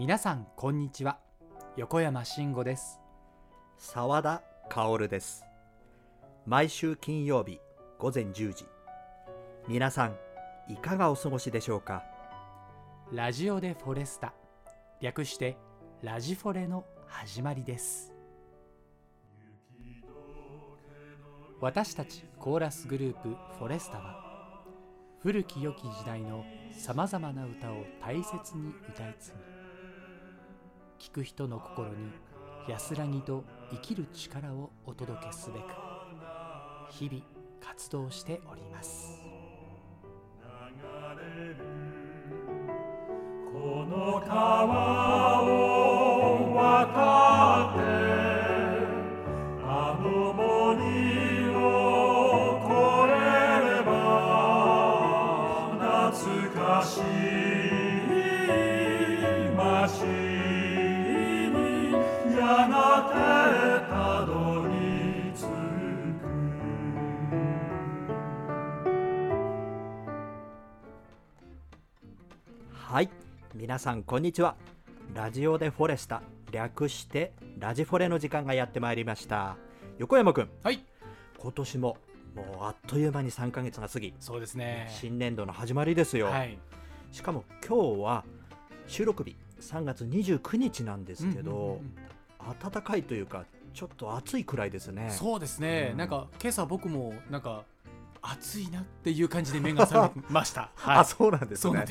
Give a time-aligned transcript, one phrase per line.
[0.00, 1.18] 皆さんこんにちは。
[1.76, 3.00] 横山慎吾です。
[3.76, 5.44] 澤田薫です。
[6.46, 7.60] 毎週金曜日
[7.98, 8.64] 午前10時。
[9.68, 10.16] 皆さん
[10.72, 12.02] いかがお過ごしでしょうか？
[13.12, 14.32] ラジオでフォレスタ。
[15.02, 15.58] 略して
[16.00, 18.14] ラジフォレの始まりです。
[21.60, 23.28] 私たちコーラスグループ
[23.58, 24.64] フォレスタは
[25.22, 29.49] 古き良き時代のさまざまな歌を大切に歌い継ぎ
[31.00, 32.12] 聞く人の心に
[32.68, 35.62] 安らぎと生きる力をお届けすべく
[36.90, 37.24] 日々
[37.58, 39.18] 活動しております。
[43.50, 45.09] この川
[73.70, 74.56] 皆さんこんにちは。
[75.14, 79.56] ラジオでフォレスタ略してラジフォレの時間がやってまいりました。
[79.96, 80.84] 横山くんはい。
[81.38, 81.96] 今年も
[82.34, 84.12] もうあっという間に3ヶ月が過ぎ。
[84.18, 84.88] そうですね。
[84.90, 86.58] 新年度の始まりですよ、はい。
[87.12, 88.24] しかも今日は
[88.88, 89.36] 収録日。
[89.60, 91.74] 3月29日なんですけど、うんうんうん
[92.48, 92.72] うん。
[92.72, 95.10] 暖かいというかちょっと暑いくらいですね。
[95.16, 95.96] そうですね、うん。
[95.96, 97.62] なんか今朝僕もなんか
[98.20, 101.70] 暑いなっていう感じで目が覚めました、 はい、あそうなんです。
[101.70, 101.86] ね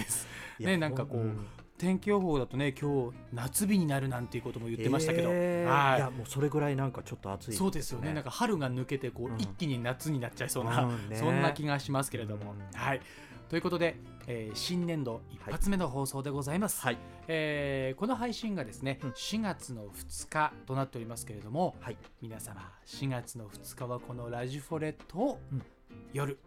[0.59, 1.31] ねなんかこう
[1.79, 5.97] 天気予報だとね今日夏日になるなんていうことも言ってましたけど、えーはい。
[5.97, 8.13] いやもうそれぐらいなんかちょっと暑いそうですよね。
[8.13, 9.37] なんか春が抜けてこう、うん。
[9.39, 11.15] 一気に夏になっちゃいそうな、うんね。
[11.15, 12.77] そんな気がしますけれども、うん。
[12.77, 13.01] はい。
[13.47, 13.95] ということで、
[14.27, 16.97] えー新年度一発目の放送でございます、はい。
[17.29, 19.09] えーこの配信がですね、うん。
[19.11, 21.97] 4月の2日となっておりますけれども、はい。
[22.21, 25.63] 皆様4月の2日はこのラジフォレとうん。
[26.11, 26.37] 夜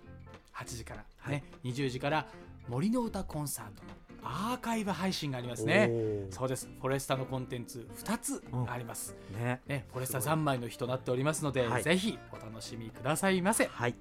[0.54, 1.32] 8時から、はい。
[1.32, 2.26] ね20時から
[2.68, 3.90] 森の歌コンサートの
[4.24, 5.90] アーカイブ配信がありますね。
[6.30, 6.68] そうです。
[6.80, 9.60] フォレスタのコンテンツ2つあります、ね。
[9.66, 11.82] ね、フォレスタ三昧の日となっておりますので、はい。
[11.82, 13.94] ぜひお楽しみくださいませ、はい。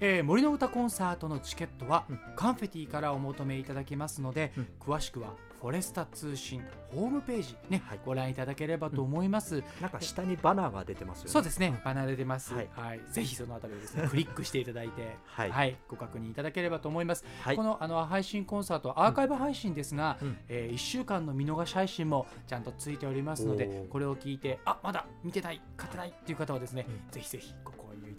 [0.00, 2.20] えー森の歌コンサートのチケットは、うん。
[2.34, 4.68] カンフェティからお求めいただけますので、うん。
[4.80, 6.60] 詳しくはフォレスタ通信
[6.92, 8.00] ホームページ、ねはい。
[8.04, 11.30] ご覧いただければと思います、なんか下にバナーが出てますよね。
[11.30, 12.98] そうですね、バナーで出ます、ははい。
[12.98, 15.76] いぜひそのあたりをですね クリックしていただいて、はい。
[15.86, 17.56] ご確認いただければと思います、はい。
[17.56, 20.36] このあの配信コンサートアーカイブ配信ですが、うん。
[20.48, 27.10] え1週間の見逃し配信もちゃんとついておりますのでこれを聞いてあまだ見てない買ってないっていう方はですね、うん。
[27.12, 27.70] ぜひぜひご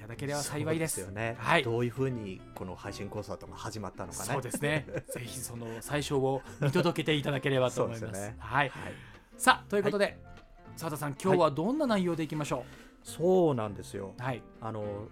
[0.03, 0.95] ただければ幸いです。
[0.95, 1.63] そうよね、はい。
[1.63, 4.33] どういうふうにこの配信コンサートが始まったのかね。
[4.33, 4.85] そうですね。
[5.13, 8.13] ぜひその最初を見届けていただければと思います。
[8.13, 8.35] すよね。
[8.37, 8.93] はい、はい。
[9.37, 10.19] さあということで
[10.75, 12.65] 澤、田さん今日はどんな内容でいきましょ
[13.03, 13.55] そう？
[13.55, 14.43] なんですようはい。
[14.59, 15.07] あの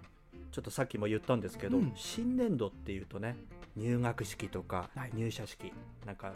[0.50, 1.92] ちょっとさっきも言ったんですけど、うん。
[1.96, 3.38] 新年度っていうとね
[3.76, 5.10] 入学式とかはい。
[5.14, 5.72] 入社式、
[6.04, 6.34] なんか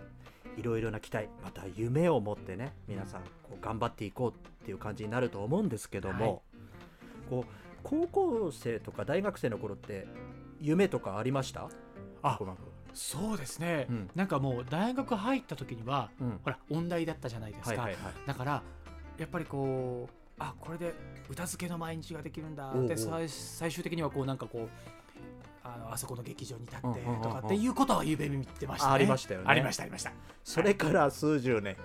[0.56, 6.43] いろいろな期待また夢を持ってね皆さんこう頑張っていこうっていう感じになると思うんですけども、
[7.28, 10.09] こう高校生とか大学生の頃って
[10.61, 11.69] 夢とかありました？
[12.21, 12.37] あ
[12.93, 14.11] そうですね、うん。
[14.17, 16.41] なんかもう大学入った時にはうん。
[16.43, 18.13] ほら音大だったじゃないですか、はいはいはい。
[18.27, 18.63] だから
[19.19, 20.95] やっぱりこうあこれで
[21.27, 22.89] 歌漬けの毎日ができるんだおうおう。
[22.89, 24.69] で最最終的にはこうなんかこう
[25.75, 28.93] あのあそこの劇場に立ってとかっていうことは夢見てましたね。
[28.93, 29.47] あありましたよね。
[29.49, 30.12] ありましたありました。
[30.44, 31.77] それから数十年。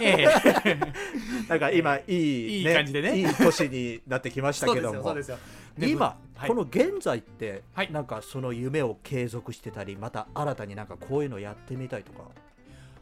[0.00, 0.78] ええ。
[1.48, 3.18] なんか今いいいい感じでね。
[3.18, 4.94] いい年になってきましたけども。
[4.98, 5.38] よそうですよ。
[5.76, 6.48] で今、はい。
[6.48, 7.92] この現在って、はい。
[7.92, 12.24] なんかその夢を継続してたりまた新たになんかこういうのやってみたいとか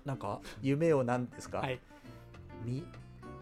[0.05, 1.79] なんか夢を何ですか、はい。
[2.65, 2.85] 見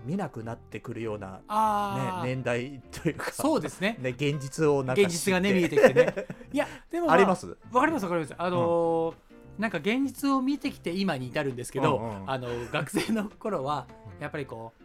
[0.04, 3.96] 見なくなってくるような、ねあ、あ、年代というかそうですね。
[4.00, 6.14] ね、現実をなんか現実がね見えてきてね。
[6.52, 7.56] いやでも、あります？
[7.72, 8.34] わかりますわかります。
[8.36, 9.14] あのー
[9.58, 13.87] なんか現実を見てきて今に至るんですけど、うんうんあの学生の頃は
[14.19, 14.82] やっぱりこう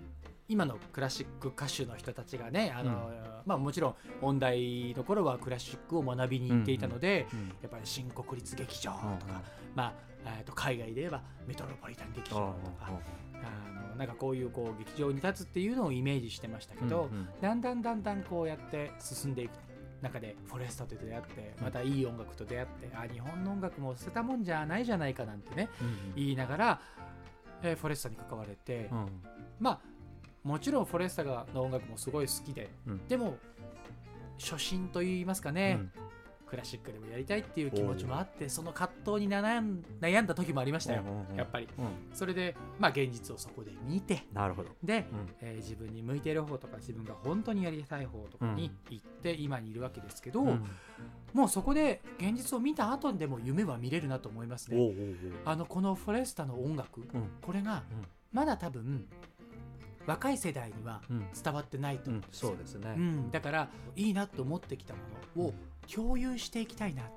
[0.49, 3.09] 今のクラシック歌手の人たちがねあの、
[3.45, 7.39] まあもちろん音大の頃はクラシックを学びに行っていたので、うん。
[7.61, 9.17] やっぱり新国立劇場とか、うんうん
[9.77, 9.93] まあ
[10.39, 12.89] えーと海外で言えばメトロポリタン劇場とか、
[13.35, 17.29] あのなんかこういうこう劇場に立つっていうのをイメージしてましたけど、うんうん。
[17.39, 19.51] だんだんだんだんこうやって進んでいく
[20.01, 26.81] 中でフォレスタと出会ってまたいい音楽と出会ってあ日本の音楽も捨てたもんじゃないじゃないかなんてねうん言いながら、
[27.61, 29.07] えーフォレスタに関われて、うん。
[29.59, 29.79] まあ
[30.43, 33.07] もちろんフォレスタがの音楽もすごい好きでうん。
[33.07, 33.37] でも
[34.39, 35.79] 初心といいますかね、
[36.47, 41.35] クラシックでもやりたいっていう気持ちもあってその葛藤に悩ん悩んだ時もありましたよ、うんうんうん。
[41.35, 41.67] やっぱり。
[41.77, 41.85] うん。
[42.13, 44.69] それでまあ現実をそこで見てなるほど。
[44.83, 45.29] で、うん。
[45.41, 50.63] えー自分に向いてる方とか自分が本当にやりたい方とかに行って今にいるわけですけど、うん。
[51.33, 54.77] もうそこで現実を見た後でも夢は見れるなと思いますね。
[55.45, 57.05] あのこのフォレスタの音楽
[57.41, 57.83] これが
[58.31, 59.07] まだ多分
[60.05, 61.25] 若い世代にはうん。
[61.43, 62.49] 伝わってないとうん思うんですよ。
[62.49, 62.95] そうですね。
[62.95, 64.99] うん、だからいいなと思ってきたも
[65.35, 65.53] のを
[65.93, 67.07] 共有していきたいなっ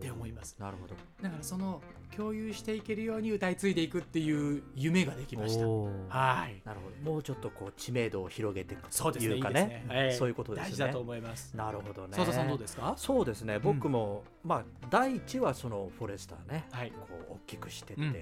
[0.00, 0.56] て思います。
[0.58, 0.94] なるほど。
[1.22, 1.82] だからその
[2.16, 5.66] 共有していけるように歌い継いでいくっていう夢ができました。
[5.66, 6.60] はい。
[6.64, 7.12] なるほど。
[7.12, 9.36] もうちょっとこう知名度を広げていくそうですね。
[9.36, 9.86] いうかいいですね。
[9.90, 10.70] ええそういうことですね。
[10.70, 11.56] 大事だと思います。
[11.56, 12.16] なるほどね。
[12.16, 12.94] 佐藤さんどうですか？
[12.96, 13.58] そうですね。
[13.58, 16.66] 僕も、まあ第一はそのフォレスターね。
[16.72, 16.90] はい。
[16.90, 18.12] こう大きくしてって、うん。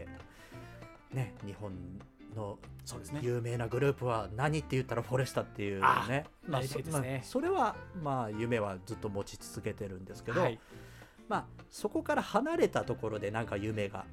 [1.16, 1.72] ね日本
[2.36, 3.20] のそうですね。
[3.22, 10.60] 有名なグループは何って言ったらフォレスタっていうあねまあねそまあそれはまあ夢はずっと持ち続けてるんですけど、はい。
[11.28, 14.04] まあそこから離れたところでなんか夢が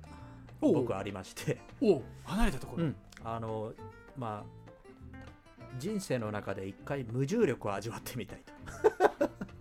[0.59, 2.95] 僕はありまして、お離れたところ、うん。
[3.23, 3.73] あの
[4.17, 4.63] まあ
[5.77, 8.53] 人生の中で一回無重力を味わってみたいと。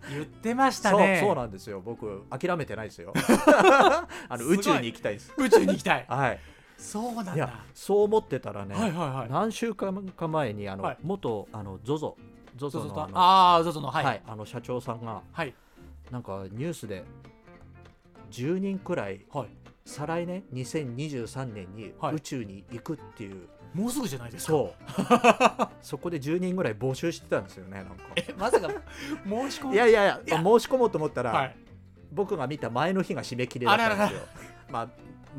[0.09, 1.19] 言ってましたね。
[1.21, 1.81] そうなんですよ。
[1.81, 3.13] 僕諦めてないですよ。
[3.15, 5.33] あの宇宙に行きたいです。
[5.37, 6.05] 宇宙に行きたい。
[6.07, 6.39] はい
[6.83, 7.35] そうなんだ。
[7.35, 9.29] いやそう思ってたらね、はいはいはい。
[9.31, 10.97] 何週間か前にあの、はい。
[11.01, 12.17] 元あの ZOZO ゾ。
[12.57, 15.53] ZOZO のあのああゾゾのははいいあの社長さんがはい。
[16.11, 17.05] なんかニュースで
[18.31, 19.47] 10人くらいはい。
[19.85, 22.15] 再来年2023年にはい。
[22.15, 24.51] 宇宙に行くっていう、もうすぐじゃないですか。
[24.51, 25.67] そう。
[25.81, 27.93] そこで10人ぐらい募集してたんですよねなんか。
[28.15, 28.69] えまさか
[29.25, 29.73] 申し込む？
[29.73, 30.37] いやいやいやいや。
[30.37, 31.55] 申し込もうと思ったら、はい。
[32.11, 34.27] 僕が見た前の日が締め切りだったんですよ。
[34.69, 34.89] まあ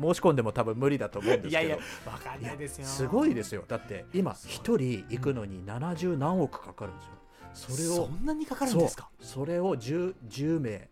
[0.01, 1.65] 申し込んでも多分無理だと思うんですけど。
[1.65, 2.85] いやいやわかんないですよ。
[2.85, 3.63] すごいですよ。
[3.67, 7.11] だって今一人行くのに70何億かかるんですよ。
[7.53, 9.09] それをそんなにかかるんですか？
[9.19, 10.89] それを 10, 10名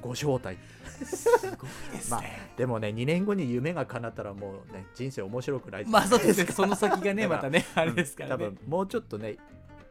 [0.00, 0.56] ご招待。
[1.04, 9.36] すごいですまあねでもね2年後に夢が叶ったらもうね人生面白くないまあそうですその先がねまたねあれですから多ね分もうちょっとね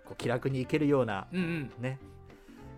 [0.05, 1.71] こう気楽に行けるようなうんうん。
[1.81, 1.99] ね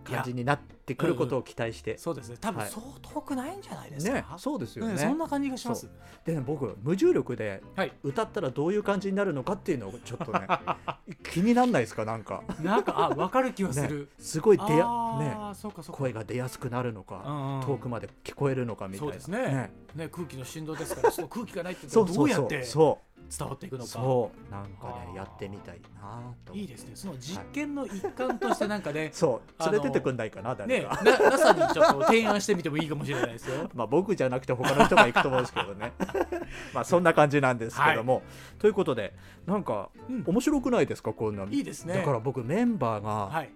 [0.03, 2.37] 感じになってくることを期待して、そうですね。
[2.39, 2.69] 多分はい。
[2.69, 5.89] そう遠くないんじゃないですか、ねそうですよね、うんそんな感じがします。
[6.25, 7.93] でね僕無重力ではい。
[8.03, 10.47] 歌ったらどういう感じになるのかっていうのをちょっとね
[11.31, 12.05] 気になんないですか？
[12.05, 12.43] なんか。
[12.61, 14.85] なんかあ分かる気はする、すごい出や
[15.19, 15.35] ね
[15.91, 19.13] 声が出やすくなるのか、うんうん遠くまで聞こえるのかみたいな。
[19.13, 19.71] そうですね。
[19.95, 20.09] ね。
[20.09, 22.25] 空気の振動ですからその空気がないってどそうそうそう。
[22.27, 22.99] うやってそ
[23.39, 23.85] 伝わっていくのか。
[23.85, 24.51] うそう。
[24.51, 26.91] なんかねやってみたいなといいですね。
[26.95, 29.63] その実験の一環としてなんかねそう。
[29.63, 33.69] 連れてってくんないかな誰ね NASA にちょっと提案してみてもいいかもしれないですよ。
[33.75, 35.93] まあ僕じゃなくて他の人が行くと思うんですけどね。
[36.73, 38.23] まあそんな感じなんですけども、
[38.59, 39.13] ということで
[39.45, 40.23] なんかうん。
[40.25, 41.13] 面白くないですか？
[41.13, 41.93] こんないいですね。
[41.95, 43.49] だから僕メンバーが、はい。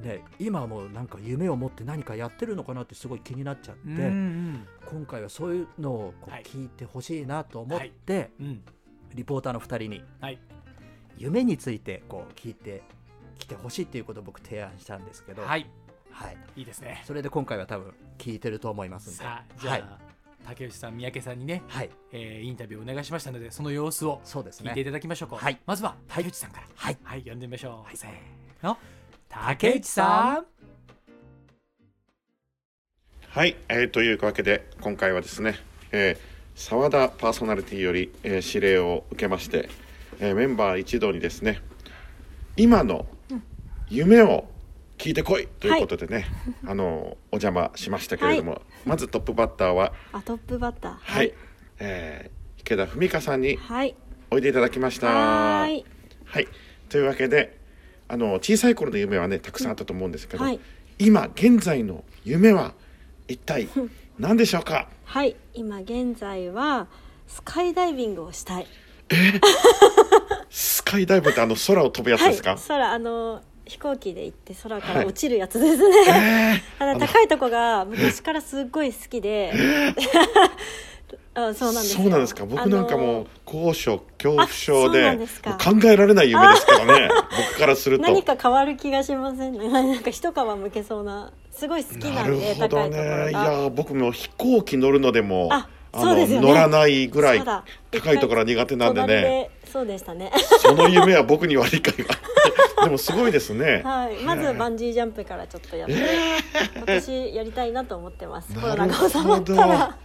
[0.00, 8.62] ね、今もなんか夢を持って何かやってるのかなってすごい気になっちゃって、うんうん今回はそういうのをこうはい聞いてほしいなと思って、うん。
[9.14, 10.38] リポーターの2人にはい。
[11.16, 12.82] 夢についてこう聞いて
[13.38, 15.66] きてほしいっていうことを僕提案したんですけど、はい
[16.16, 16.36] はい。
[16.56, 17.02] いいですね。
[17.04, 19.18] それで今回は多分聞いてると思いますんで。
[19.18, 19.84] さあじゃあ、はい、
[20.46, 25.58] 竹内さん三宅さんにね、はい、えーインタビューをお願いしましたのでその様子をそうです聞いていねただきましょうか、はい。
[25.66, 26.66] まずは竹内さんから。
[26.74, 26.98] はい。
[27.02, 27.96] はい呼んでみましょう、はい。
[27.96, 28.10] せー
[28.62, 28.78] の。
[29.28, 30.46] 竹内さん。
[33.28, 35.56] はい、えーというわけで今回はですね、
[35.92, 36.18] えー、
[36.54, 39.68] 沢田パーソナリティより、えー指令を受けまして、
[40.20, 41.60] えーメンバー一同にですね
[42.56, 43.04] 今の
[43.90, 44.48] 夢を
[45.06, 46.26] 聞いてこいということでね、
[46.66, 50.94] あのお邪魔しましたけれども、まずトップバッターはあトップバッター。
[50.98, 51.32] はい、
[51.78, 53.94] えー池田文香さんにはい。
[54.32, 55.06] おいでいただきました。
[55.06, 55.84] はーい。
[56.24, 56.48] はい、
[56.88, 57.56] というわけで
[58.08, 60.58] あの小さい頃の夢はねたくさんあったと思うんですけど、はい。
[60.98, 62.74] 今現在の夢は
[63.28, 63.68] 一体
[64.18, 64.88] 何でしょうか？
[65.04, 65.36] はい。
[65.54, 66.88] 今現在は
[67.28, 68.66] スカイダイビングをしたい。
[70.50, 72.60] スカイダイブってあの空を飛ぶやつですか、はい。
[72.66, 74.96] 空あの飛行機で行って空かはい。
[75.02, 79.52] ら落ちるやつですね、え あの高いとこが昔からすっごい好きで、
[81.34, 82.02] あそうなんですよ。
[82.02, 82.46] そうなんですか？
[82.46, 87.08] 僕なんかも高所恐怖症で考えられない夢ですけどね。
[87.48, 88.04] 僕からすると。
[88.04, 89.68] 何か変わる気がしませんね。
[89.68, 97.42] なんか一皮むけそうなすごい好きななんでるほど高いところねいがや僕も飛行機乗るのでもああのね乗らないぐらい
[97.90, 99.50] 高いところは苦手なんでね。
[99.70, 100.32] そうでしたね。
[100.60, 102.14] その夢は僕には理解が。
[102.84, 103.82] でもすごいですね。
[103.84, 105.94] はい、まずバンジージャンプからちょっとやって、
[106.76, 108.54] 今年やりたいなと思ってます。
[108.54, 109.96] コロナが収まったら。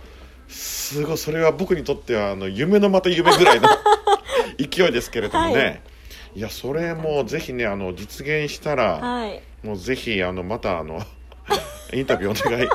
[0.47, 3.69] すごいそれは僕にとってはあの夢のまた夢ぐらいの
[4.59, 5.81] 勢いですけれどもね、はい。
[6.35, 11.01] い、やそれもぜひねあの実現したら、はい、もうぜひあのまたあの、
[11.93, 12.67] インタビューお願い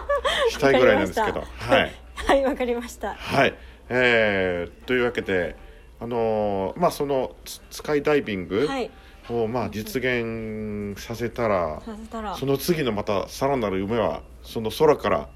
[0.51, 1.45] したいぐらいなんですけど。
[1.59, 3.15] はいはいわかりました。
[3.15, 3.55] はい、
[3.89, 5.57] えーというわけで
[6.01, 8.91] あのーまあそのススカイダイビングはい。
[9.29, 12.37] をまあ実現させたら、させたら。
[12.37, 15.29] その次のまたさらなる夢はその空から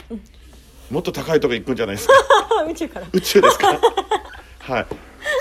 [0.93, 2.15] もっと高いところ行くんじゃないですか。
[2.71, 3.07] 宇宙から。
[3.13, 3.81] 宇宙ですか？
[4.61, 4.87] はい。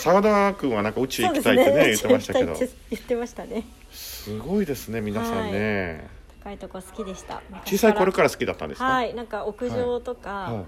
[0.02, 2.54] 澤田君はなんか宇宙行きたいってね言ってましたけど。
[2.56, 2.68] 言
[3.00, 3.64] ってましたね。
[3.92, 6.08] すごいですね皆さんね、
[6.44, 7.42] 高いとこ好きでした。
[7.66, 8.86] 小さい頃から好きだったんですか？
[8.86, 9.14] はい。
[9.14, 10.66] なんか屋上とか、はい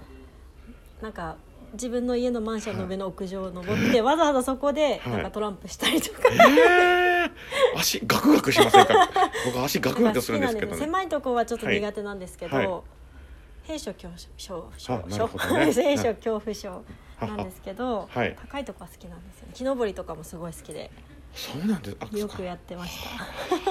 [1.02, 1.36] なんか
[1.72, 7.30] 自分の家のマンションの上の屋上を登って、わざわざそこではいなんかトランプしたりとか、えー、
[7.76, 9.08] 足ガクガクしませんか？
[9.46, 10.78] 僕足ガクガクするんですけどね。
[10.78, 12.66] 狭いとこはちょっとはい苦手なんですけど、はい。
[13.64, 15.02] 閉所恐怖症。
[15.06, 15.72] ね。
[15.72, 16.84] 閉所恐怖症
[17.20, 18.36] なんですけど、はい。
[18.40, 19.52] 高いとこは好きなんですよね。
[19.54, 20.90] 木登りとかもすごい好きで。
[21.34, 21.96] そうなんです。
[22.00, 22.98] あよくやってまし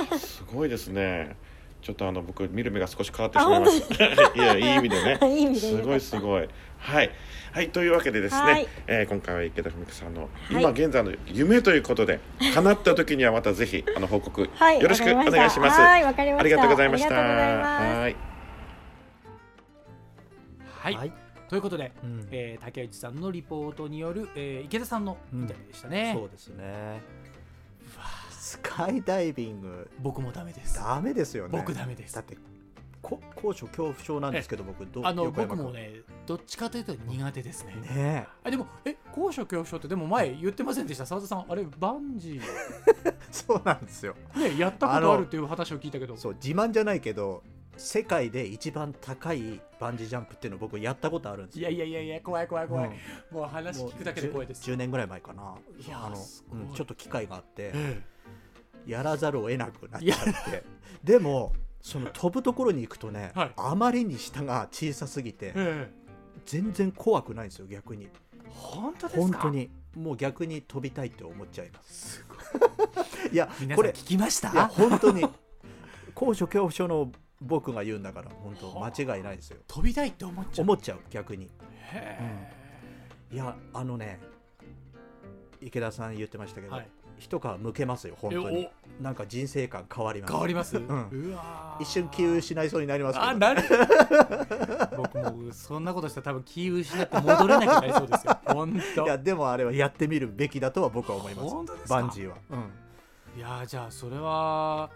[0.09, 0.17] た。
[0.17, 1.35] すごいですね
[1.81, 5.19] ちょっとあの僕見る目が少し変わってしまいました いやいい意味でね。
[5.35, 6.47] いいですごいすごい。
[6.77, 7.11] はい。
[7.53, 8.67] はいというわけでですね、はい。
[8.87, 10.61] えー今回は池田文子さんの、はい。
[10.61, 12.19] 今現在の夢ということで
[12.53, 15.81] 叶った時にはまたぜひ あの報告、はいよろしくお願いします。
[15.81, 16.41] はいわかりました。
[16.41, 17.15] ありがとうございました。
[17.15, 18.15] はい。
[20.83, 21.11] はい、はい。
[21.49, 22.27] ということで、うん。
[22.31, 27.01] えー竹内さんのリポートによる、えー池田さんのインタビューでしたね、そうですね
[28.51, 29.89] スカイダイビング。
[29.99, 30.75] 僕もダメです。
[30.75, 31.57] ダメですよね。
[31.57, 32.15] 僕ダメです。
[32.15, 32.37] だって
[33.01, 37.75] こ高所恐怖症なんですけど僕どうあの僕もねどっちかというと苦手ですね。
[37.75, 41.05] ねあでもえ高所恐怖症ってでも前言ってませんでした？
[41.05, 42.41] 澤田さんあれバンジー。
[43.05, 44.15] え そうなんですよ。
[44.35, 46.17] ねやったことあるっていう話を聞いたけど。
[46.17, 47.43] そう自慢じゃないけど
[47.77, 51.69] 世界で一番高いバンジージャンプっていうのを僕やったことあるんですよ。
[51.69, 52.89] いやいやいやいや怖い怖い怖い、
[53.31, 53.37] うん。
[53.37, 54.69] もう話聞くだけで怖いです。
[54.69, 55.55] 10, 年ぐらい前かな。
[55.79, 56.17] いやーあの
[56.51, 57.71] うんちょっと機会があって。
[57.73, 58.11] え
[58.85, 60.17] やらざるを得なくなっちゃっ
[60.51, 60.63] て。
[61.03, 63.51] でもその飛ぶところに行くとね、はい。
[63.57, 65.91] あまりに下が小さすぎてええ。
[66.45, 68.09] 全然怖くないんですよ逆に。
[68.49, 69.39] 本当ですか？
[69.39, 69.69] 本当に。
[69.95, 72.17] もう逆に飛びたいって思っちゃいます。
[72.19, 72.39] すごい。
[73.33, 75.25] いや皆これ聞きましいやた本当に。
[76.15, 77.11] 高所恐怖症の
[77.41, 78.91] 僕が言うんだから本当はあ。
[78.95, 79.57] 間違いないですよ。
[79.67, 80.65] 飛びたいって思っちゃう？
[80.65, 81.49] 思っちゃう逆に。
[81.93, 82.19] へ
[83.31, 84.19] いやあのね
[85.61, 86.87] 池田さん言ってましたけど、えはい
[87.21, 90.31] 一皮むけますよ本当えになんか人生観変わります。
[90.31, 90.85] 変わります、ん。
[90.87, 91.83] うわー。
[91.83, 93.63] 一瞬気を失いそうになりますあなる。
[94.97, 99.03] 僕もそんなことしたら多分気失って戻れなくなりそうですよ本当。
[99.03, 101.89] いやでもあれはやってみるべきだとは僕は思います。
[101.89, 102.71] バンジーは、うん。
[103.37, 104.89] いやーじゃあそれはば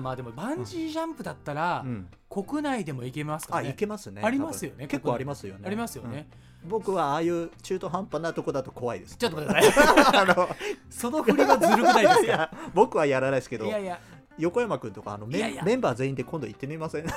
[0.00, 2.08] まあでもバンジージャンプだったら、うん。
[2.28, 3.70] 国内でも行けますかあね。
[3.70, 5.62] いけますねありますよね結構ありますよね。
[5.66, 6.28] ありますよね、
[6.62, 6.68] うん。
[6.70, 9.16] 僕はああいう中途半端なとこだと怖いです。
[9.16, 10.48] ちょっと待ってくださいあの
[10.88, 12.50] その振りはずるくないですか？
[12.74, 13.98] 僕はやらないですけどいやいや。
[14.38, 17.04] 横山君とかあのメンバー全員で今度行ってみません？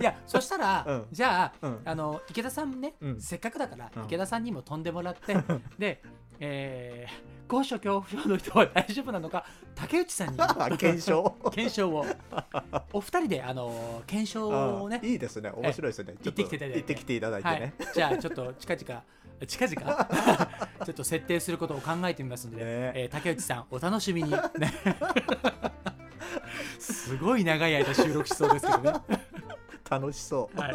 [0.00, 1.06] いやそしたら、うん。
[1.12, 1.80] じゃあ,、うん。
[1.84, 3.20] あの池田さんね、うん。
[3.20, 4.04] せっかくだから、うん。
[4.04, 5.36] 池田さんにも飛んでもらって
[5.78, 6.02] で、
[6.42, 7.12] えー、
[7.46, 9.44] 高所恐怖症の人は大丈夫なのか？
[9.74, 10.38] 竹内さんに。
[10.78, 11.36] 検証。
[11.52, 12.06] 検証を。
[12.92, 15.00] お二人であの検証をね。
[15.02, 15.50] あいいですね。
[15.54, 16.14] 面白いですね。
[16.14, 16.78] え行ってきていただいて。
[16.78, 17.60] 行ってきていただいてはい。
[17.60, 19.02] ね、、じゃあちょっと近々。
[19.46, 19.76] 近々？
[20.84, 22.92] ちょっと設定することを考えてみますので、ね。
[22.94, 24.38] えー竹内さんお楽しみに、ね、
[26.78, 28.92] すごい長い間収録しそうですけどね、
[29.88, 30.74] 楽しそう、はい、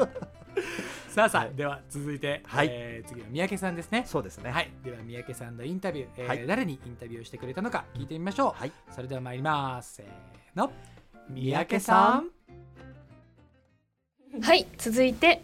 [1.15, 1.55] さあさあ、はい。
[1.55, 2.67] では続いて、はい。
[2.69, 4.03] えー次は三宅さんですね。
[4.05, 4.51] そうですね。
[4.51, 6.45] はい、では三宅さんのインタビュー、えーはい。
[6.45, 8.72] 誰にインタビューをしてくれたのか聞いてみましょう、はい。
[8.93, 9.95] それでは参ります。
[9.95, 10.05] せー
[10.57, 10.74] の。
[11.29, 12.29] 三宅さん。
[14.41, 14.67] はい。
[14.77, 15.41] 続いて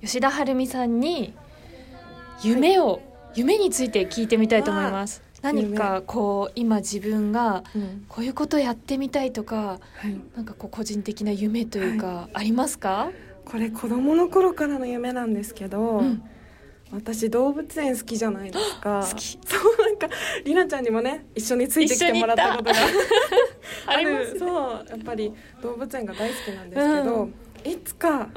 [0.00, 1.32] 吉田晴美さんに
[2.42, 3.00] 夢を、
[3.36, 5.22] 夢について聞いてみたいと思います。
[5.40, 8.06] 何かこう今自分がうん。
[8.08, 13.12] こういうことやってみたいとかはい、なんかこう個人的な夢というか、ありますか、
[13.44, 16.22] これ子供の頃からの夢なんですけど、うん。
[16.92, 19.06] 私動物園好きじゃないですか。
[19.08, 19.38] 好き。
[19.46, 20.08] そうなんか
[20.44, 22.76] りなちゃんにもね一緒についてきてもらったことが
[23.86, 24.38] ある。
[24.38, 25.32] そうやっぱり
[25.62, 27.30] 動物園が大好きなんですけど、
[27.64, 28.28] いつか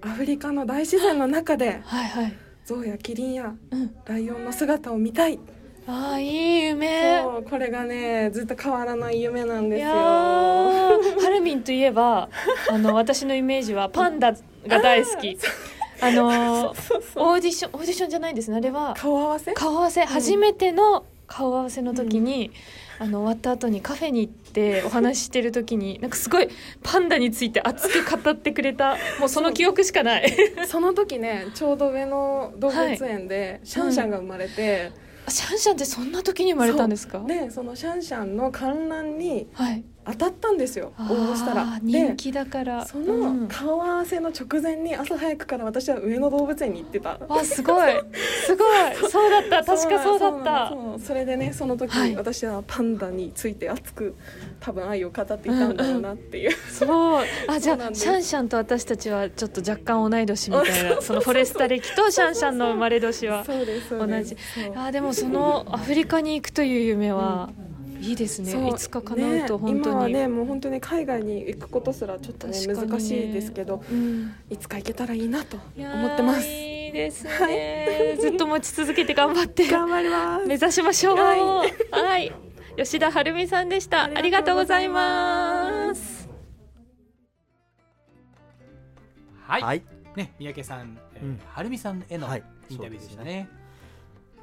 [0.00, 2.32] アフリカの大自然の中ではいはい。
[2.64, 3.94] ゾウやキリンやうん。
[4.06, 5.40] ライオンの姿を見たい
[5.86, 7.20] ああいい夢。
[7.22, 9.88] そうこれがねずっと変わらない夢なんですよ。
[9.88, 12.28] ーハルミンといえば
[12.70, 14.32] あの私のイメージはパンダ
[14.66, 15.38] が大好き。
[16.00, 18.94] あのオーディションオーディションじゃないですねあれは。
[18.96, 19.52] 顔合わせ？
[19.52, 22.50] 顔合わせ、初めての顔合わせの時に、
[22.98, 26.48] あの終わった後にカフェに行ってお話ししてる時になんかすごい
[26.82, 30.32] パンダについて熱く語ってくれたもうその記憶しかない。
[30.66, 34.92] その時ねちょうど上野動物園でシャンシャンが生まれて、
[35.28, 37.20] シャンシャンってそんな時に生まれたんですか？
[37.20, 41.78] でそのシャンシャンの観覧にはい当たったんですよ応募したら。
[41.82, 42.86] 人気だから。
[42.86, 43.40] そうん。
[43.42, 47.18] の顔合わせの直前に朝早くから私は上野動物園に行ってた。
[47.28, 47.92] わすごい。
[48.46, 48.68] すごい。
[49.10, 49.30] そう。
[49.30, 49.64] だった。
[49.64, 50.72] 確かそうだった。
[51.04, 52.14] それでねその時、はい。
[52.16, 54.14] 私はパンダについて熱く
[54.60, 58.02] 多分愛を語っていたんだろうなっていう、そう あじゃあそうなんです。
[58.02, 61.00] シャンシャンと私たちはちょっと若干同い年みたいな。
[61.02, 63.44] そのフォレスタ歴とシャンシャンの生まれ年は。
[63.44, 64.36] 同じ
[64.76, 67.50] あでもそのアフリカに行くという夢は、
[68.00, 68.68] いいですね。
[68.68, 74.34] いつか叶うと本当に、ね、今はねもう本当に海外に行くことすらちょっとね難しいですけどうん。
[74.50, 76.46] いつか行けたらいいなと思ってます。
[76.46, 79.66] いいですね、ずっと持ち続けて頑張って。
[79.66, 80.46] 頑張ります。
[80.46, 81.16] 目指しましょう。
[81.16, 82.32] ははい、
[82.76, 84.04] 吉田晴美さんでした。
[84.04, 86.28] ありがとうございます。
[89.46, 89.82] はい、はい。
[90.16, 91.40] ね三宅さん、えーうん。
[91.44, 92.44] はるみさんへのはい。
[92.70, 93.48] インタビューでしたね。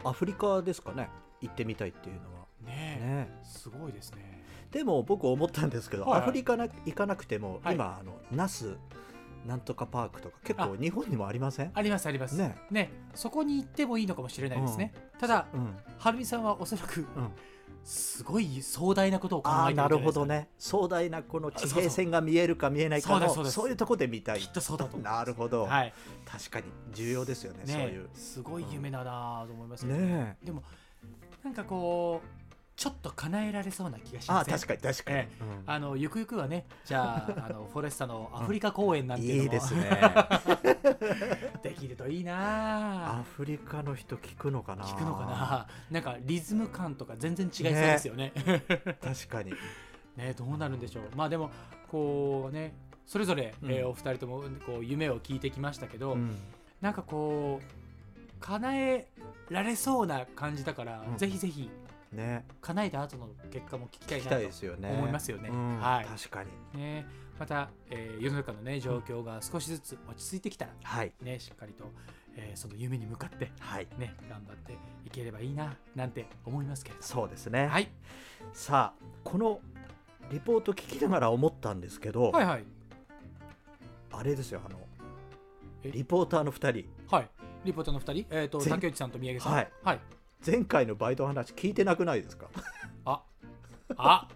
[0.04, 1.10] アフリカですかね。
[1.42, 2.31] 行ってみたいっていうのは
[2.66, 4.44] ねすごいですね。
[4.72, 6.22] でも僕思ったんですけど、はいはい。
[6.22, 7.76] アフリカな行かなくても、はい。
[7.76, 8.78] 今あのナス
[9.46, 11.72] なんとかパークとか結構あ日本にもありません？
[11.74, 12.36] ありますあります。
[12.36, 14.94] ねねそこに行ってもいいのかもしれないですね。
[15.20, 17.08] ただうん、はるみさんはおそらくうん、
[17.84, 20.26] すごい壮大なことを考えてるなるほど。
[20.26, 20.48] ね。
[20.60, 24.40] 壮大なこの地平線が見えるか見えないかのそういうとこで見たい。
[24.40, 25.94] きっとそうだとなるほど、はい。
[26.26, 28.10] 確かに重要ですよねそうねいう。
[28.14, 30.46] すごい夢だなと思いますねえ。
[30.46, 30.64] でも
[31.44, 32.41] なんかこう
[32.82, 34.54] ちょっと叶えられそうな気がしああますね。
[34.56, 35.64] 確かに確かに、えうん。
[35.68, 39.88] あのゆくゆくはねじゃあ あのフォレスタのアフリカ公演なんていうのも、いいですね。
[41.62, 43.20] できるといいな。
[43.20, 44.84] アフリカの人聞くのかな？
[44.84, 45.68] 聞くのかな。
[45.92, 48.34] なんかリズム感とか全然違いそうですよね。
[49.00, 49.54] 確かに。
[50.18, 51.04] ねどうなるんでしょう。
[51.16, 51.52] まあでも
[51.88, 52.74] こうね
[53.06, 53.72] それぞれ、うん。
[53.72, 56.36] えーお二人ともこう夢を聞いてきましたけど、うん。
[56.82, 57.82] なんかこう
[58.40, 59.08] 叶え
[59.50, 61.18] られそうな感じだから、うん。
[61.18, 61.70] ぜひぜひ
[62.12, 62.46] ね。
[62.62, 64.90] 叶えた後の結果も聞きたいなとですよね。
[64.92, 65.50] 思いますよね。
[65.50, 66.06] うんはい。
[66.06, 66.80] 確かに。
[66.80, 67.06] ね。
[67.40, 71.14] また、えー世の中のね状況が少しずつ落ち着いてきたらはい。
[71.22, 71.86] ねしっかりと、
[72.36, 73.88] えーその夢に向かってはい。
[73.98, 74.74] ね頑張って
[75.06, 77.08] いければいいななんて思いますけれども。
[77.08, 77.90] そうですね、はい。
[78.54, 79.60] さあこの
[80.30, 82.64] リポート聞きながら思ったんですけど、はいはい。
[84.12, 84.80] あれですよあの
[85.84, 85.92] え？
[85.92, 87.16] リポーターの2人。
[87.16, 87.30] はい。
[87.66, 88.26] リポーターの二人？
[88.30, 89.54] えっ、と全竹内さんと宮城さん。
[89.54, 89.72] はい。
[89.84, 90.00] はい
[90.46, 92.48] 前回のバイトの話聞いてなくないですか？
[93.06, 93.22] あ
[93.96, 94.28] あ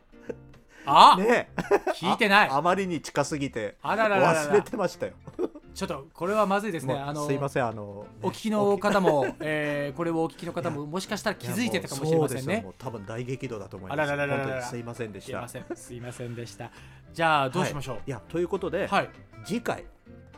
[0.88, 1.62] あ、ねえ。
[1.94, 2.50] 聞いてない。
[2.50, 3.76] ああまりに近すぎて。
[3.82, 5.14] あらららら忘れらてましたよ。
[5.74, 6.94] ちょっとこれはまずいですね。
[6.94, 12.66] あのすいませんあの、お聞きの方も、えーこれをお聞きの方ももしかしたら気づいてたかもしれませんね。
[12.78, 14.12] 多分大激怒だと思います。
[14.12, 15.48] あらららすいませんでした。
[15.48, 16.72] すいませんでした。
[17.14, 17.98] じゃあどうしましょう？
[18.06, 18.12] い。
[18.12, 19.10] やということで、はい、
[19.44, 19.86] 次回。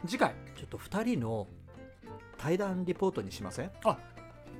[0.08, 0.34] 次回。
[0.56, 1.47] ちょっと2人の
[2.38, 3.71] 対談リポートにしません？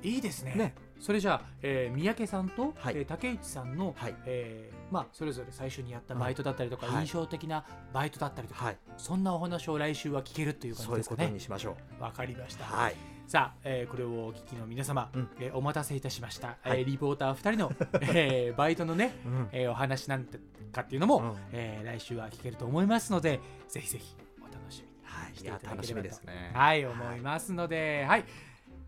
[0.02, 0.52] いいですね。
[0.54, 2.94] ねそれじゃあ、えー三宅さんと、はい。
[2.96, 4.14] えー竹内さんの、はい。
[4.26, 7.06] えーまあ、それぞれ最初にやったバイトだったりとか、うんはい。
[7.06, 8.76] 印象的なバイトだったりとか、はい。
[8.96, 12.96] そんなお話を来週は聞けるという感じそういうことですかねにしましょわかりました、うはい。
[13.26, 15.28] さあ、えーこれをお聞きの皆様、うん。
[15.38, 16.80] えーお待たせいたしました、はい。
[16.80, 17.72] えーリポーター2人の、
[18.14, 19.48] えーバイトのね、うん。
[19.52, 20.38] えーお話なんて
[20.72, 21.36] かっていうのも、うん。
[21.52, 25.32] えー来週は聞けると思いますのでぜひぜひお楽しみにはい。
[25.32, 26.50] いしていただければとみですね。
[26.54, 28.24] はい、思いますので、はい。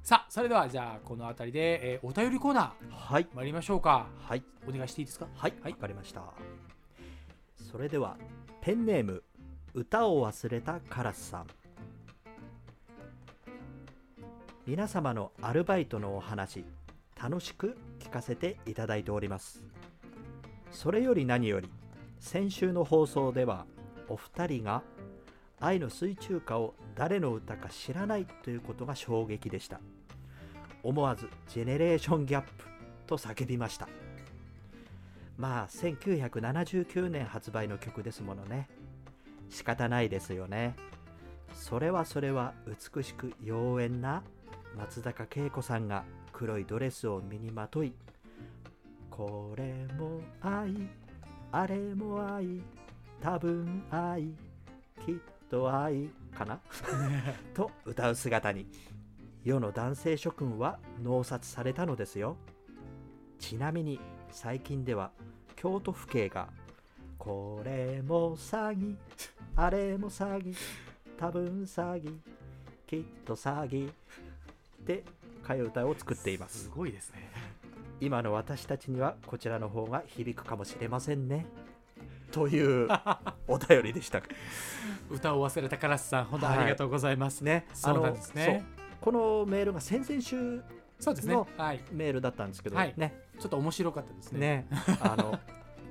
[0.03, 4.07] さあ、それでは、じゃあ、この辺りで、えーお便りコーナー、はい参りましょうか。
[4.19, 5.27] はいお願いしていいですか？
[5.37, 6.23] はい、はいわかりました。
[7.71, 8.17] それでは、
[8.61, 9.23] ペンネーム、
[9.75, 11.47] 歌を忘れたカラスさん。
[14.67, 16.65] 皆様のアルバイトのお話、
[17.23, 19.63] 楽しく聞かせていただいております。
[20.73, 21.71] それより何より、
[22.19, 23.67] 先週の放送では、
[24.09, 24.83] お二人が
[25.61, 29.81] 愛の水中歌を誰の歌か知らないということが衝撃でした。
[30.83, 32.49] 思わずジェネレーションギャップ
[33.07, 33.89] と叫びました。
[35.41, 38.69] まあ1979年発売の曲ですものね
[39.49, 40.77] 仕方ないですよね
[41.55, 44.23] それはそれは美しく妖艶な
[44.77, 47.95] 松坂慶子さんが黒いドレスを身にまとい
[49.11, 50.75] これも愛
[51.53, 52.61] あれも愛
[53.23, 54.25] 多分愛
[55.05, 55.15] きっ
[55.51, 56.61] と愛かな？
[57.55, 58.67] と歌う姿に
[59.45, 62.37] 世の男性諸君は脳殺されたのですよ。
[63.39, 63.99] ちなみに
[64.31, 65.11] 最近では
[65.57, 66.49] 京都府警が
[67.19, 68.97] これも詐欺
[69.57, 70.55] あれも詐欺
[71.19, 72.15] 多分詐欺
[72.87, 73.91] きっと詐欺
[74.85, 75.05] で
[75.43, 76.65] 替え歌を作っています。
[76.65, 77.31] すごいですね。
[78.01, 81.45] 今の私たちにはこちらの方が響くかもしれませんね
[82.31, 82.89] という
[83.49, 84.23] お便りでした。
[85.11, 87.43] 歌を忘れたカラスさん、本当ありがとうございます。
[87.43, 88.65] ねそうなんですね。
[89.01, 90.63] このメールが先々週
[90.99, 91.35] そうですね。
[91.35, 91.49] の。
[91.57, 91.81] はい。
[91.93, 92.95] メールだったんですけど、はい。
[92.97, 93.15] ね。
[93.39, 94.41] ちょっと面白かったですね。
[94.41, 94.67] ね。
[95.01, 95.39] あの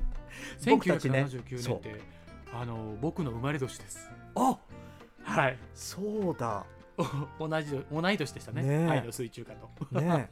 [0.68, 1.80] 僕たちね1979そう。
[1.82, 2.02] 年って、
[2.54, 4.10] あの僕の生まれ年です。
[4.36, 4.58] あ
[5.24, 5.58] はい。
[5.74, 6.66] そうだ。
[7.40, 8.62] お 同じ同い年でしたね。
[8.62, 8.88] ねえ。
[8.88, 10.00] 愛の水中歌と。
[10.00, 10.30] ね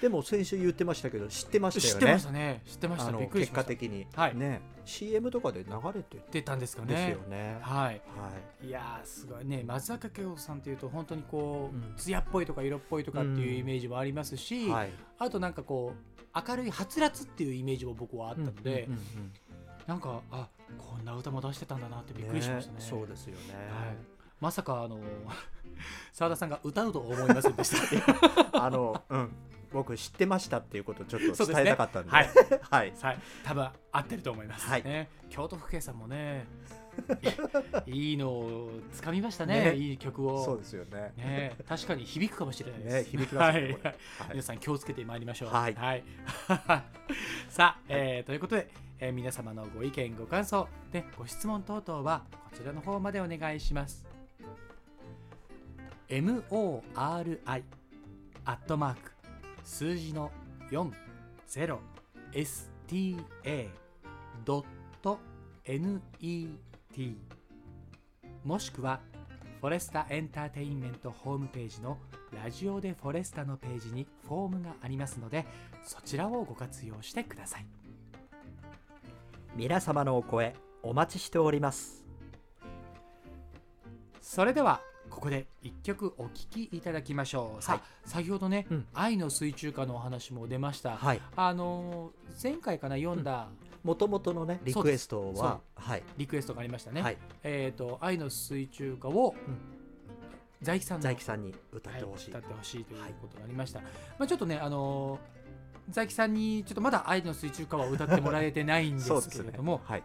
[0.00, 1.96] でも先週言ってましたけど知ってましたよね。
[1.96, 2.62] 知ってましたね。
[2.66, 3.08] 知ってました。
[3.08, 3.56] あのびっくりしした。
[3.56, 4.36] 果的に、はい。
[4.36, 4.60] ね。
[4.84, 7.58] CM とかで流れて出たんですかですねよね。
[7.60, 7.84] はい。
[7.84, 7.92] は
[8.62, 8.66] い。
[8.66, 9.44] いやーすごい。
[9.44, 11.94] ね松坂慶子さんっていうと本当にこう、うん。
[11.96, 19.00] 艶っぽいとか色っぽいとかっていうイメージもありますし、い、はい、あとなんかこう明るいはつらつっていうイメージも僕はあったので、うんうん
[19.86, 22.78] なんかあこんな歌も出してたんだなってびっくりしましたね。
[22.78, 23.96] そうですよね、はい。
[24.40, 25.00] まさかあの
[26.12, 27.72] 澤田さんが歌うとは思いませんでし
[28.52, 28.54] た。
[28.64, 29.32] あの、うん、
[29.72, 32.28] 僕知ってましたっていうことをちょっと伝えたかったんで、はい。
[32.70, 34.84] はい、はい多分合ってると思います、はい。
[34.84, 36.46] ね、京都府警さんもね
[37.86, 39.76] いいのをつかみましたねね。
[39.76, 40.44] いい曲を。
[40.44, 41.12] そうですよね。
[41.16, 42.94] ね、確かに響くかもしれないです。
[42.96, 43.04] ね。
[43.04, 43.70] 響きますはい。
[43.70, 43.90] よこれ。
[43.90, 43.98] はい。
[44.30, 45.48] 皆さん気をつけてまいりましょう。
[45.50, 45.74] はい。
[47.48, 54.06] さあ、えーということで、えー皆様のご意見ご感想でご質問等々はこちらの方までお願いします。
[56.08, 57.38] mori
[58.44, 59.19] アットマーク
[59.70, 60.32] 数字の
[60.72, 60.90] 4
[61.48, 61.78] 0
[62.34, 63.68] sta
[64.44, 64.64] ドッ
[65.00, 65.20] ト
[65.64, 67.14] net
[68.44, 69.00] もしくは
[69.60, 71.98] フォレスタエンターテインメントホームページの
[72.42, 75.46] ラジオでフォレスタのページにフォームがありますので
[75.84, 77.66] そちらをご活用してください
[79.54, 82.04] 皆様のお声お待ちしております。
[84.20, 88.86] それではここで一曲お聴きいただきましょう、さあ先ほどね、うん。
[88.94, 93.48] 愛の水中歌のお話も出ました、はい、あのー前回かな読んだ
[93.82, 99.58] もともとのねリクエストは、はい、リクエストがありましたね、はい、えっ、と愛の水中歌を、うん。
[100.62, 102.32] 財木さんの財木さんに歌ってほしい。
[102.32, 103.86] はい、歌ってほしいということがありました、ま
[104.20, 105.40] あ、ちょっとねあのー
[105.90, 109.80] 財木さんにちょっとまだ愛の水中歌は歌ってもらえてないんですけれども。
[109.84, 110.02] はい、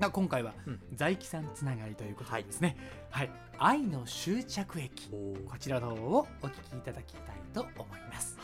[0.00, 0.80] まあ今回はうん。
[0.94, 2.76] 財木さんつながりということでですね、
[3.10, 3.30] はい。
[3.58, 5.10] 愛の終着駅。
[5.10, 8.38] こちらの方をお聞きいただきたいと思います、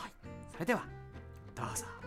[0.53, 0.85] それでは
[1.55, 1.85] どうぞ「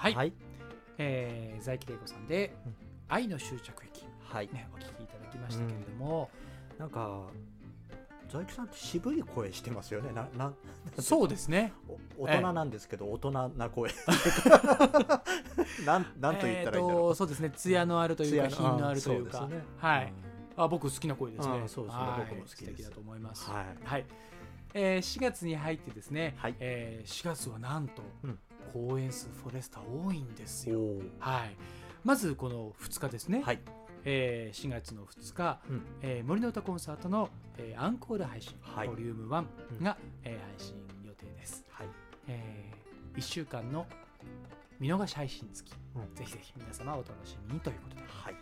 [0.00, 0.32] はい、はい。
[0.96, 2.74] えー、在木玲子さんでうん
[3.08, 6.30] 「愛の終着駅はい」ねお聞きいただきましたけれども、
[6.78, 7.26] なんか
[8.30, 10.10] 財木さんって渋い声してますよね。
[10.12, 10.54] なな
[11.00, 11.74] そうですね。
[12.16, 13.90] お大人なんですけど、大人な声。
[15.84, 17.50] なんなんと言ったらいいんだろう、えーとそうですね。
[17.50, 19.46] 艶のあるというか艶品のあるというか。
[19.48, 19.62] ね。
[19.76, 20.12] はい。
[20.56, 21.62] あ僕好きな声ですね。
[21.62, 22.02] あそうですね。
[22.02, 22.20] はい。
[22.20, 22.82] 僕も好きです。
[22.84, 23.50] だと思います。
[23.50, 23.66] はい。
[23.84, 24.06] はい、
[24.72, 26.54] えー、4月に入ってですね、はい。
[26.58, 28.38] えー、4月はなんと、うん
[28.72, 30.80] 公演数フォレスタ多いんですよ。
[31.18, 31.56] はい。
[32.04, 33.60] まずこの2日ですね、はい。
[34.04, 35.82] えー4月の2日、うん。
[36.02, 37.28] えー森の歌コンサートの、
[37.58, 38.88] えーアンコール配信、はい。
[38.88, 41.88] ボリューム1が、えー配信予定です、はい。
[42.28, 42.72] え
[43.14, 43.86] 1週間の
[44.78, 46.14] 見逃し配信付き、うん。
[46.14, 48.02] ぜひぜひ皆様お楽しみにということで。
[48.06, 48.34] はい。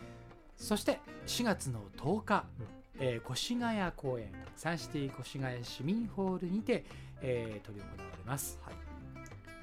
[0.55, 2.67] そして4月の10日、うん。
[3.01, 6.85] えー越谷公演サンシティ越谷市民ホールにて、
[7.21, 8.88] えー、執り行われます、はい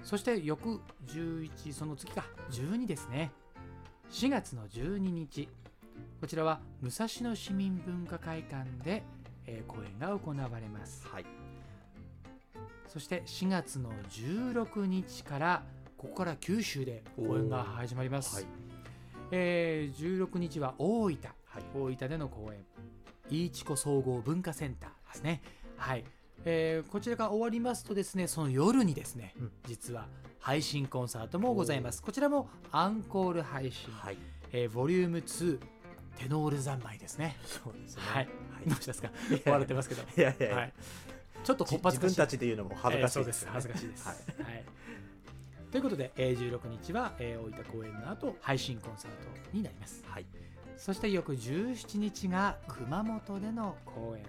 [0.07, 3.33] そして翌11その次か12ですね。
[4.12, 5.49] 4月の12日。
[6.21, 9.03] こちらは武蔵野市民文化会館で、
[9.47, 11.09] えー公演が行われます。
[11.09, 11.27] はい。
[12.87, 15.64] そして4月の16日から
[15.99, 18.47] ここから九州で公演が始まります、はい。
[19.33, 21.64] えー16日は大分、はい。
[21.75, 22.64] 大分での公演。
[23.29, 25.42] 飯地湖総合文化センターですね。
[25.77, 26.05] はい、
[26.44, 29.51] えーこちらが終わりますとですねその夜にですね、うん。
[29.66, 30.07] 実は
[30.38, 32.03] 配信コンサートもございます。
[32.03, 34.18] こちらもアンコール配信、はい。
[34.53, 35.59] えーボリューム2
[36.18, 37.37] テノール三昧ですね。
[37.44, 38.03] そうですね。
[38.05, 38.25] はい。
[38.25, 38.68] はい。
[38.68, 39.11] どうしたですか？
[39.51, 40.03] 笑ってますけど。
[40.03, 40.57] いやいやいや。
[40.57, 40.72] はい、
[41.44, 43.46] ちょっとこっぱず自かしい分たちで言うのも恥ずかしいえーそうです。
[43.51, 44.42] 恥ずかしいです、はい。
[44.42, 44.64] はい。
[45.72, 49.16] ということで、えー16日は、えー大分公演の後配信コンサート
[49.53, 50.05] になります。
[50.07, 50.27] はい。
[50.77, 54.25] そして翌17日が熊本での公演、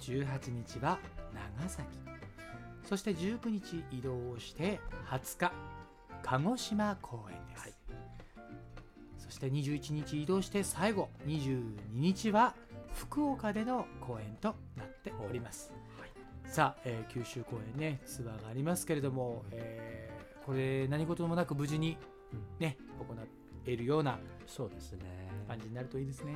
[0.00, 0.98] 18日は
[1.58, 1.86] 長崎。
[2.84, 5.52] そして19日移動して20日
[6.22, 7.74] 鹿児島公演です、はい。
[9.18, 12.54] そして21日移動して最後22日は
[12.94, 15.72] 福岡での公演となっております、
[16.46, 21.96] さあ、えー九州公演ねツアーがありますけれども、えーこれ何事もなく無事に
[22.58, 23.26] ね、行っ
[23.64, 25.04] ているようなそうですね
[25.50, 26.32] 感じになるといいですね。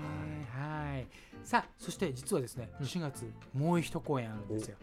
[0.50, 1.06] はい。
[1.44, 4.76] さあ、そして実はですね、4月もう一公演あるんですよ。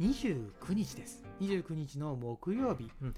[0.00, 1.22] 29日です。
[1.40, 2.90] 29日の木曜日。
[3.00, 3.14] うん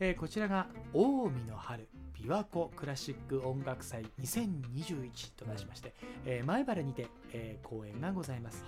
[0.00, 5.92] えーこちらが近江の春琵琶湖クラシック音楽祭2021と題しまして、
[6.24, 8.64] えー前原にて、えー公演がございます。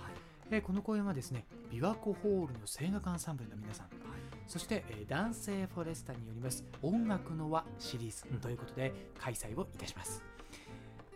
[0.49, 3.87] えーこの公演はですね、琵琶湖ホールの声楽アンサンブルの皆さん、
[4.47, 10.21] そして、えー男性フォレスタによります音楽の輪シリーズということで開催をいたします。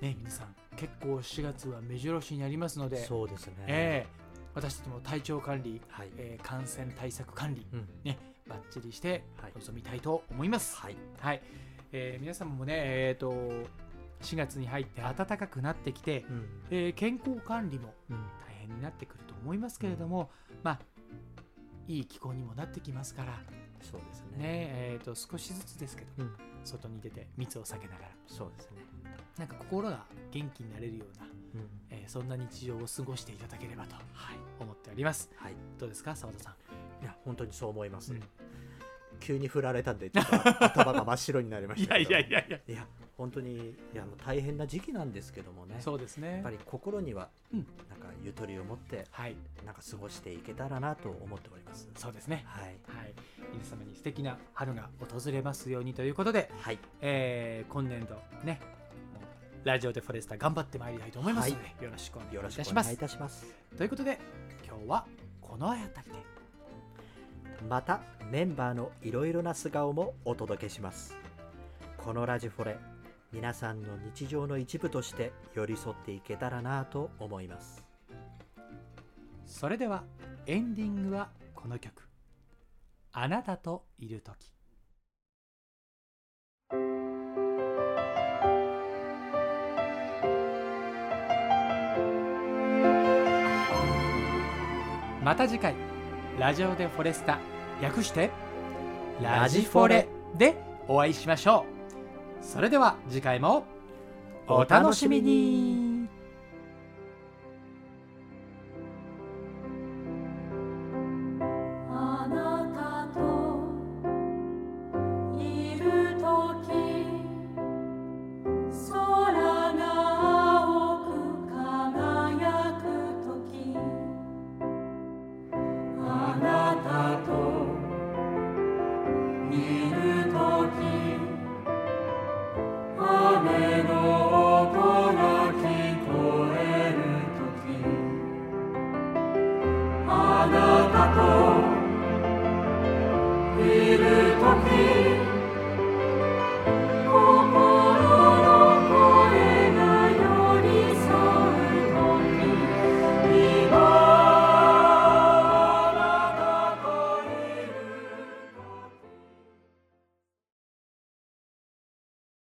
[0.01, 3.53] ね、皆さん結構4月は目白押しになりますので、そうですね。
[3.67, 6.09] えー私たちも体調管理、はい。
[6.17, 7.87] えー感染対策管理、うん。
[8.05, 9.51] ね、バッチリしてはい。
[9.55, 10.77] 臨みたいと思います。
[10.77, 10.95] はい。
[11.19, 11.41] はい。
[11.91, 13.33] えー皆様もね、えー、と
[14.21, 16.45] 4月に入って暖かくなってきて、うん。
[16.71, 18.17] えー健康管理もうん。
[18.47, 20.29] 大変になってくると思いますけれども、
[20.63, 20.79] まあ
[21.87, 23.37] いい気候にもなってきますから、
[23.81, 24.37] そうですね。
[24.37, 26.31] ねえー、と少しずつですけど、うん。
[26.63, 28.11] 外に出て密を避けながら。
[28.25, 28.94] そうですね
[29.37, 31.69] なんか心が元気になれるような、うん。
[31.89, 33.95] えーそんな日常を過ごしていただければと、
[34.59, 35.29] 思っております。
[35.37, 35.53] はい。
[35.79, 38.13] どうですか澤田さん、いや本当にそう思います。
[38.13, 38.21] うん。
[39.19, 42.11] 急に振られたんで 頭が真っ白になりましたけど。
[42.11, 42.85] やいやいや
[43.17, 45.77] 本当にいやもう大変な時期なんですけどもね。
[45.79, 46.33] そうですね。
[46.33, 47.59] やっぱり心にはうん。
[47.89, 49.35] なんかゆとりを持ってはい。
[49.65, 51.89] なんか過ごしていけたらなと思っております。
[51.95, 52.43] そうですね。
[52.45, 52.63] はい。
[52.87, 53.13] はい。
[53.53, 56.79] 皆様に素敵な春が訪れますようにということで、はい。
[57.01, 58.59] えー今年度ね
[59.65, 63.45] ラジオでフォレスタ頑張ってまいりたいと思いますので、よろしくお願いいよろしくたしますお願いいたします。
[63.75, 64.19] ということで
[64.63, 65.05] 今日は
[65.41, 66.35] この辺りで。
[67.67, 71.15] またメンバーのいろいろな素顔もお届けします。
[71.97, 72.77] このラジフォレ
[73.31, 77.83] 皆さんの日常の一部として寄り添っていけたらなと思います。
[79.47, 80.03] それでは
[80.45, 82.07] エンディングはこの曲
[83.11, 84.53] 「あなたといる時」
[95.25, 95.73] また次回。
[96.37, 97.39] ラジオでフォレスタ。
[97.81, 98.29] 略して
[99.19, 100.07] ラジフォレ。
[100.37, 100.55] で
[100.87, 101.65] お会いしましょ
[102.41, 102.45] う。
[102.45, 103.65] それでは次回も
[104.47, 105.74] お楽しみに